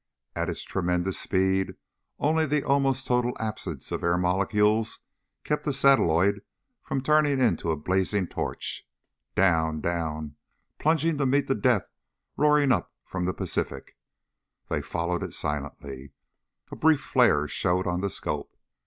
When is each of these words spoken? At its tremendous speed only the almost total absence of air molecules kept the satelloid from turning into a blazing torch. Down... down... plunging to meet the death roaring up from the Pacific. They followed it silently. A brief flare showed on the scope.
At 0.35 0.49
its 0.49 0.63
tremendous 0.63 1.19
speed 1.19 1.75
only 2.17 2.47
the 2.47 2.63
almost 2.63 3.05
total 3.05 3.37
absence 3.39 3.91
of 3.91 4.03
air 4.03 4.17
molecules 4.17 5.01
kept 5.43 5.63
the 5.63 5.73
satelloid 5.73 6.41
from 6.81 7.03
turning 7.03 7.39
into 7.39 7.69
a 7.69 7.75
blazing 7.75 8.25
torch. 8.25 8.83
Down... 9.35 9.79
down... 9.79 10.37
plunging 10.79 11.19
to 11.19 11.27
meet 11.27 11.45
the 11.45 11.53
death 11.53 11.87
roaring 12.35 12.71
up 12.71 12.91
from 13.05 13.25
the 13.25 13.33
Pacific. 13.35 13.95
They 14.69 14.81
followed 14.81 15.21
it 15.21 15.35
silently. 15.35 16.13
A 16.71 16.75
brief 16.75 17.01
flare 17.01 17.47
showed 17.47 17.85
on 17.85 18.01
the 18.01 18.09
scope. 18.09 18.57